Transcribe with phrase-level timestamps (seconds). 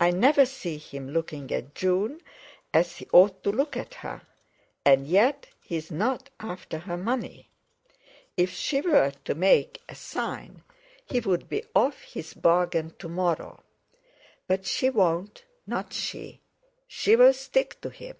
[0.00, 2.22] I never see him looking at June
[2.72, 4.22] as he ought to look at her;
[4.82, 7.50] and yet, he's not after her money.
[8.34, 10.62] If she were to make a sign,
[11.04, 13.62] he'd be off his bargain to morrow.
[14.46, 16.40] But she won't—not she!
[16.88, 18.16] She'll stick to him!